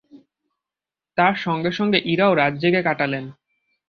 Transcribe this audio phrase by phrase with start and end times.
[1.17, 3.25] তাঁর সঙ্গে-সঙ্গে ইরাও রাত জেগেই কটালেন।